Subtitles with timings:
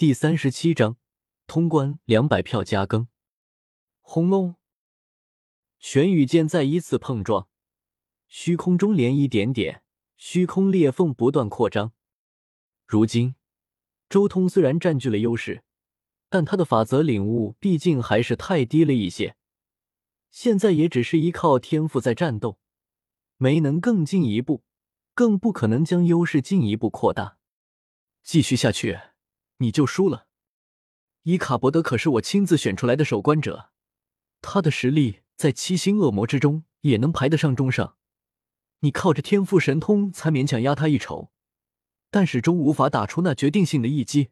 [0.00, 0.96] 第三十七章
[1.46, 3.08] 通关两百票加更。
[4.00, 4.54] 轰隆！
[5.78, 7.48] 玄羽剑再一次碰撞，
[8.26, 9.82] 虚空中涟漪点点，
[10.16, 11.92] 虚空裂缝不断扩张。
[12.86, 13.34] 如今，
[14.08, 15.64] 周通虽然占据了优势，
[16.30, 19.36] 但他的法则领悟毕竟还是太低了一些。
[20.30, 22.58] 现在也只是依靠天赋在战斗，
[23.36, 24.64] 没能更进一步，
[25.12, 27.36] 更不可能将优势进一步扩大。
[28.22, 28.98] 继续下去，
[29.60, 30.26] 你就输了。
[31.22, 33.70] 伊卡伯德可是我亲自选出来的守关者，
[34.42, 37.96] 他的实力在七星恶魔之中也能排得上中上。
[38.80, 41.30] 你靠着天赋神通才勉强压他一筹，
[42.10, 44.30] 但始终无法打出那决定性的一击。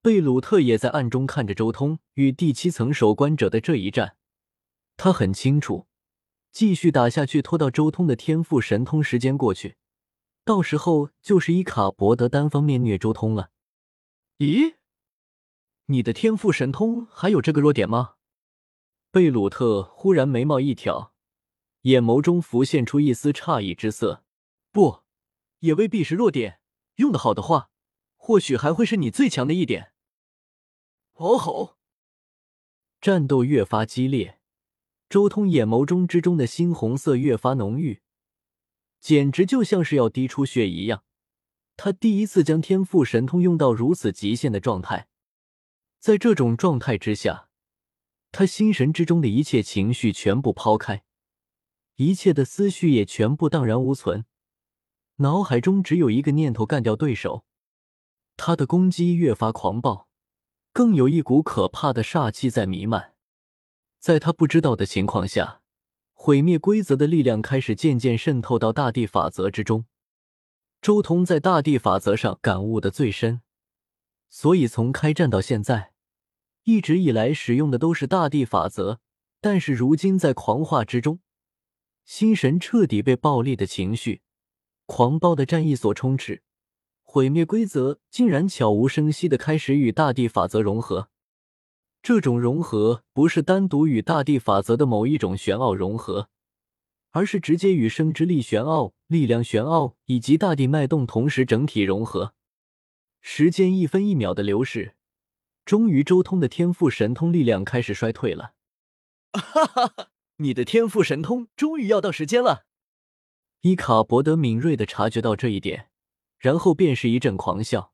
[0.00, 4.16] 贝鲁特也在暗中看着周通与第七层守关者的这一战。
[4.96, 5.86] 他很清楚，
[6.50, 9.76] 继续打下去，拖到周通的天赋神通时间过去，
[10.42, 13.50] 到时候就是伊卡伯德单方面虐周通了。
[14.40, 14.76] 咦，
[15.84, 18.14] 你的天赋神通还有这个弱点吗？
[19.10, 21.12] 贝鲁特忽然眉毛一挑，
[21.82, 24.24] 眼眸中浮现出一丝诧异之色。
[24.72, 25.02] 不，
[25.58, 26.58] 也未必是弱点，
[26.94, 27.68] 用得好的话，
[28.16, 29.92] 或许还会是你最强的一点。
[31.16, 31.76] 哦吼！
[32.98, 34.40] 战斗越发激烈。
[35.10, 38.00] 周通眼眸中之中的猩红色越发浓郁，
[39.00, 41.04] 简直就像是要滴出血一样。
[41.82, 45.08] 他第一次将天赋神通用到如此极限的状态，
[45.98, 47.48] 在这种状态之下，
[48.30, 51.04] 他心神之中的一切情绪全部抛开，
[51.96, 54.26] 一切的思绪也全部荡然无存，
[55.16, 57.46] 脑海中只有一个念头：干掉对手。
[58.36, 60.06] 他的攻击越发狂暴，
[60.74, 63.14] 更有一股可怕的煞气在弥漫。
[63.98, 65.62] 在他不知道的情况下，
[66.12, 69.86] 毁灭规则的力量开始渐渐渗透到大地法则之中。
[70.82, 73.42] 周通在大地法则上感悟的最深，
[74.30, 75.92] 所以从开战到现在，
[76.64, 79.00] 一直以来使用的都是大地法则。
[79.42, 81.20] 但是如今在狂化之中，
[82.04, 84.22] 心神彻底被暴力的情绪、
[84.86, 86.42] 狂暴的战意所充斥，
[87.02, 91.08] 毁灭规则竟然悄无声息的开始与大地法则融合。
[92.02, 96.30] 这种融合不是单独与大地法则的某一种玄奥融合，
[97.10, 102.34] 而是直接与生之力玄奥、力量玄奥以及大地脉动同时整体融合。
[103.20, 104.94] 时间一分一秒的流逝，
[105.64, 108.54] 终于周通的天赋神通力量开始衰退了。
[109.32, 110.08] 哈哈哈！
[110.36, 112.66] 你的天赋神通终于要到时间了。
[113.60, 115.90] 伊卡伯德敏锐的察觉到这一点，
[116.38, 117.92] 然后便是一阵狂笑。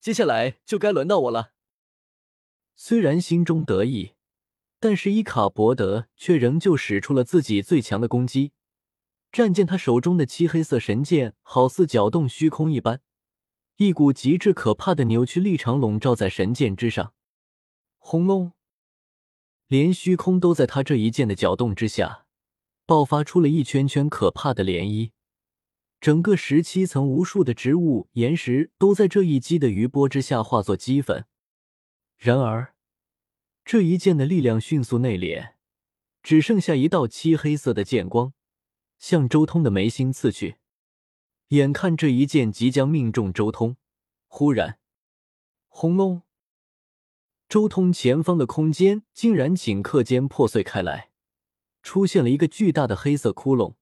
[0.00, 1.52] 接下来就该轮到我了。
[2.74, 4.14] 虽然心中得意，
[4.82, 8.50] 但是伊卡伯德却仍旧使出了自己最强的攻击。
[9.30, 13.00] 战舰他手中的漆黑色神剑，好似搅动虚空一般，
[13.76, 17.14] 一股极致可怕的扭曲力场笼罩在神剑之上。
[17.98, 18.54] 轰隆！
[19.68, 22.26] 连虚空都在他这一剑的搅动之下，
[22.84, 25.12] 爆发出了一圈圈可怕的涟漪。
[26.00, 31.26] 整个十七层无数的植物、岩石都在这一击的余波之下化作齑粉。
[32.18, 32.74] 然而，
[33.64, 35.52] 这一剑的力量迅速内敛，
[36.22, 38.32] 只剩下一道漆黑色的剑光，
[38.98, 40.56] 向周通的眉心刺去。
[41.48, 43.76] 眼看这一剑即将命中周通，
[44.26, 44.78] 忽然，
[45.68, 46.22] 轰隆！
[47.48, 51.10] 周通前方的空间竟然顷刻间破碎开来，
[51.82, 53.74] 出现了一个巨大的黑色窟窿。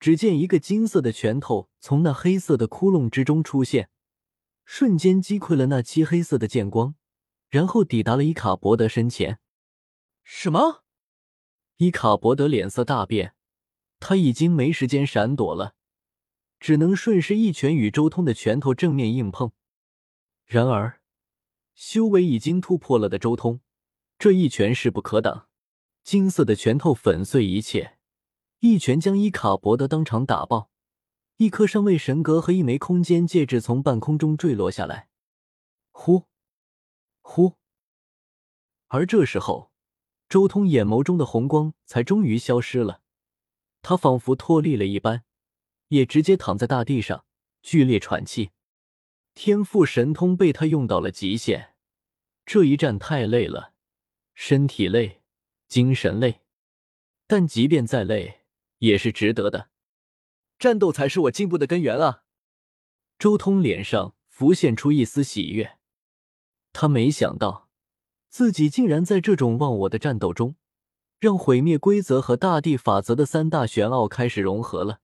[0.00, 3.88] 只见一个金色的拳头从那黑色的窟窿之中出现，
[4.64, 6.94] 瞬间击溃了那漆黑色的剑光。
[7.48, 9.38] 然后抵达了伊卡伯德身前。
[10.22, 10.84] 什么？
[11.76, 13.34] 伊卡伯德脸色大变，
[14.00, 15.74] 他已经没时间闪躲了，
[16.58, 19.52] 只能顺势一拳与周通的拳头正面硬碰。
[20.44, 21.00] 然而，
[21.74, 23.60] 修为已经突破了的周通，
[24.18, 25.48] 这一拳势不可挡，
[26.02, 27.98] 金色的拳头粉碎一切，
[28.60, 30.70] 一拳将伊卡伯德当场打爆。
[31.36, 35.08] 一颗上位神格和一枚空间戒指从半空中坠落下来。
[35.90, 36.24] 呼！
[37.28, 37.56] 呼！
[38.86, 39.72] 而这时候，
[40.28, 43.02] 周通眼眸中的红光才终于消失了，
[43.82, 45.24] 他仿佛脱力了一般，
[45.88, 47.26] 也直接躺在大地上，
[47.62, 48.52] 剧烈喘气。
[49.34, 51.74] 天赋神通被他用到了极限，
[52.46, 53.74] 这一战太累了，
[54.32, 55.20] 身体累，
[55.66, 56.42] 精神累，
[57.26, 58.44] 但即便再累，
[58.78, 59.68] 也是值得的。
[60.58, 62.22] 战斗才是我进步的根源啊！
[63.18, 65.75] 周通脸上浮现出一丝喜悦。
[66.78, 67.70] 他没想到，
[68.28, 70.56] 自己竟然在这种忘我的战斗中，
[71.18, 75.00] 让毁灭规则和大地法则的三大玄奥开始融合了。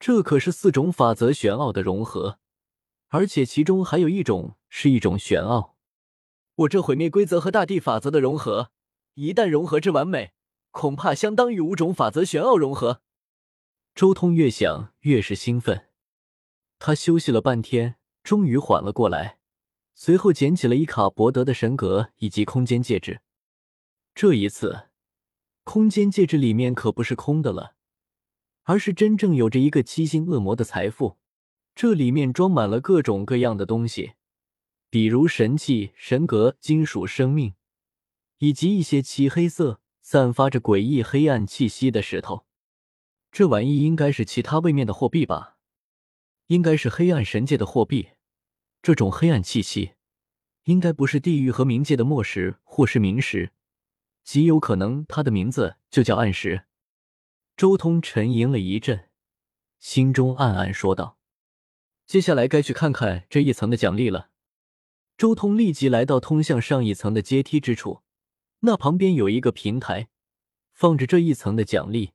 [0.00, 2.40] 这可是四种法则玄奥的融合，
[3.10, 5.76] 而且其中还有一种是一种玄奥。
[6.56, 8.72] 我这毁灭规则和大地法则的融合，
[9.14, 10.32] 一旦融合至完美，
[10.72, 13.02] 恐怕相当于五种法则玄奥融合。
[13.94, 15.86] 周通越想越是兴奋，
[16.80, 17.94] 他休息了半天，
[18.24, 19.38] 终于缓了过来，
[19.94, 23.20] 随后捡起了伊卡伯德的神格以及空间戒指。
[24.14, 24.88] 这一次，
[25.62, 27.76] 空间戒指里面可不是空的了，
[28.64, 31.18] 而是真正有着一个七星恶魔的财富。
[31.74, 34.12] 这里面装满了各种各样的东西，
[34.90, 37.54] 比如神器、神格、金属、生命，
[38.38, 42.46] 以及一些漆黑色、散发着诡异黑暗气息的石头。
[43.32, 45.56] 这玩意应该是其他位面的货币吧？
[46.46, 48.10] 应该是黑暗神界的货币。
[48.84, 49.94] 这种黑暗气息，
[50.64, 53.50] 应该不是地狱和冥界的末石或是冥石，
[54.22, 56.66] 极有可能它的名字就叫暗石。
[57.56, 59.08] 周通沉吟了一阵，
[59.78, 61.16] 心中暗暗说道
[62.04, 64.28] ：“接下来该去看看这一层的奖励了。”
[65.16, 68.02] 周通立即来到通向上一层的阶梯之处，
[68.60, 70.08] 那旁边有一个平台，
[70.74, 72.12] 放着这一层的奖励。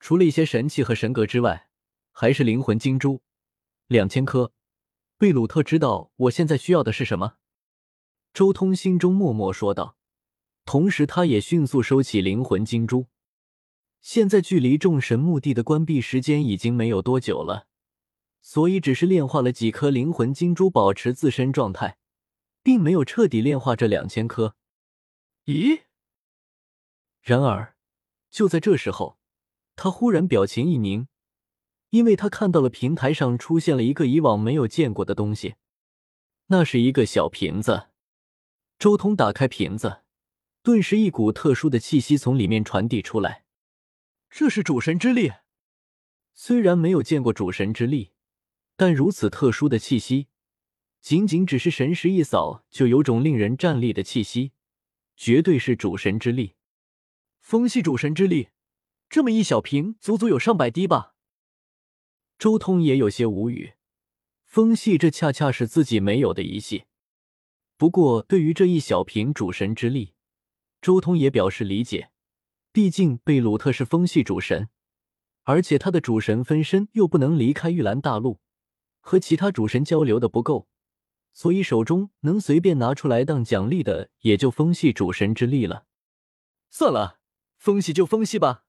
[0.00, 1.68] 除了一些神器和神格之外，
[2.12, 3.20] 还是灵魂金珠，
[3.88, 4.54] 两千颗。
[5.22, 7.34] 贝鲁特知道我现在需要的是什么。
[8.34, 9.96] 周通心中默默说道，
[10.64, 13.06] 同时他也迅速收起灵魂金珠。
[14.00, 17.68] 现在距离众神墓地的关闭时间已经没有多久了，
[18.40, 21.98] 所以只是炼化了几颗灵魂金珠，保持自身状态，
[22.64, 24.56] 并没有彻底炼化这两千颗。
[25.44, 25.82] 咦？
[27.20, 27.76] 然而，
[28.28, 29.20] 就在这时候。
[29.76, 31.06] 他忽然表情一凝，
[31.92, 35.56] 因为他看到了平台上出现了一个以往没有见过的东西，
[36.46, 37.88] 那是一个小瓶子。
[38.78, 40.00] 周通打开瓶子，
[40.62, 43.44] 顿时一股特殊的气息从里面传递出来，
[44.30, 45.32] 这是主神之力。
[46.32, 48.12] 虽然没有见过主神之力，
[48.74, 50.28] 但如此特殊的气息，
[51.02, 54.52] 仅仅只是神识一扫，就有种令人战栗的气息，
[55.14, 56.54] 绝对是主神之力，
[57.38, 58.48] 风系主神之力。
[59.10, 61.11] 这么一小瓶，足足有上百滴吧。
[62.42, 63.74] 周通也有些无语，
[64.46, 66.86] 风系这恰恰是自己没有的一系。
[67.76, 70.14] 不过，对于这一小瓶主神之力，
[70.80, 72.10] 周通也表示理解。
[72.72, 74.68] 毕竟贝鲁特是风系主神，
[75.44, 78.40] 而且他的主神分身又不能离开玉兰大陆，
[78.98, 80.66] 和其他主神交流的不够，
[81.32, 85.86] 所以手中能随便拿出来当奖励的，也就风系主神之力了。
[86.70, 87.20] 算了，
[87.56, 88.64] 风系就风系吧。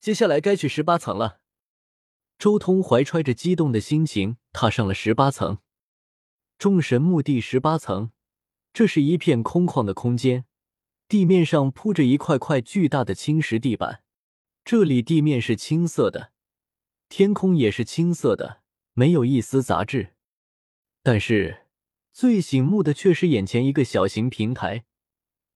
[0.00, 1.41] 接下来该去十八层了。
[2.42, 5.58] 周通怀揣着激动的心情踏上了十八层。
[6.58, 8.10] 众神墓地十八层，
[8.72, 10.44] 这是一片空旷的空间，
[11.06, 14.02] 地面上铺着一块块巨大的青石地板。
[14.64, 16.32] 这里地面是青色的，
[17.08, 18.62] 天空也是青色的，
[18.94, 20.14] 没有一丝杂质。
[21.04, 21.68] 但是
[22.12, 24.84] 最醒目的却是眼前一个小型平台，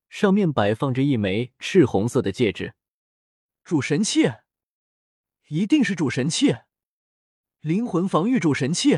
[0.08, 2.74] 上面摆放着一枚赤红色的戒指。
[3.64, 4.30] 主神器，
[5.48, 6.54] 一定是主神器，
[7.66, 8.96] 灵魂防御主神器。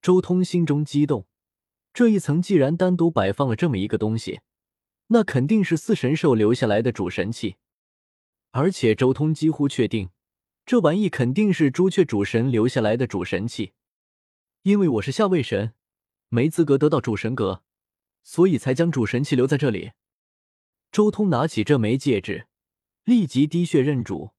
[0.00, 1.26] 周通心中激动，
[1.92, 4.40] 这一层既然单独摆放了这么一个东西，
[5.08, 7.56] 那肯定是四神兽留下来的主神器，
[8.52, 10.08] 而且周通几乎确定，
[10.64, 13.74] 这玩意肯定是朱雀主神留下来的主神器，
[14.62, 15.74] 因为我是下位神，
[16.30, 17.62] 没资格得到主神格，
[18.22, 19.92] 所以才将主神器留在这里。
[20.90, 22.46] 周通拿起这枚戒指。
[23.04, 24.30] 立即滴血认主，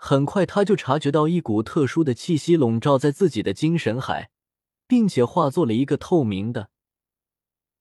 [0.00, 4.30] 很快他就察觉到一股特殊的气息笼罩在自己的精神海，
[4.86, 6.70] 并且化作了一个透明的、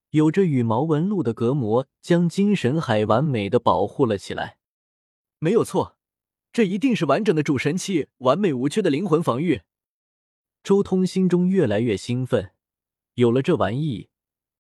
[0.10, 4.58] 有着羽毛纹路的隔膜，将精神海完美的保护了起来。
[5.38, 5.96] 没有错，
[6.52, 9.62] 这一定是完整的主神器，完美无缺的灵魂防御。
[10.64, 12.52] 周通心中越来越兴奋，
[13.14, 14.10] 有了这玩意，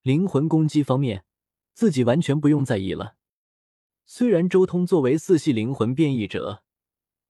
[0.03, 1.25] 灵魂攻击方面
[1.73, 3.15] 自己完全不用在意了。
[4.05, 6.63] 虽然周通作为四系灵魂变异者，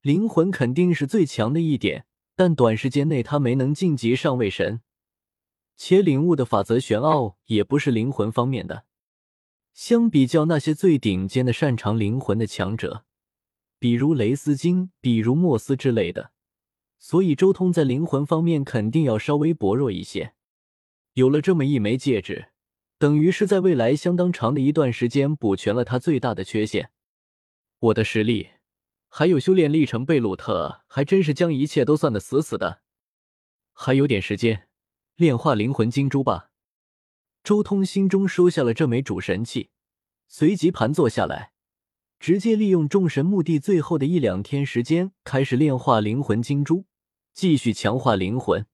[0.02, 4.82] 灵魂肯定是最强的一点，但短时间内他没能晋级上位神，
[5.76, 8.86] 且领悟的法则玄奥也不是灵魂方面的。
[9.74, 13.06] 相比较那些最顶尖的擅长灵魂的强者，
[13.80, 16.32] 比如雷斯金，比如莫斯之类的，
[16.98, 20.34] 所以周通在灵魂方面肯定要稍微薄弱一些。
[21.14, 22.50] 有了这么一枚戒指。
[23.00, 26.90] 等于是在未来相当长的一段时间补全了他最大的缺陷。
[27.78, 28.50] 我的实力，
[29.10, 32.82] 还有修炼历程，贝鲁特还真是将一切都算得死死的。
[33.74, 34.68] 还有点时间，
[35.16, 36.52] 炼化灵魂金珠吧。
[37.44, 39.70] 周通心中收下了这枚主神器，
[40.28, 41.54] 随即盘坐下来，
[42.20, 46.86] 直接利用众神墓地最后的一两天时间，开始炼化灵魂金珠，
[47.34, 48.66] 继续强化灵魂。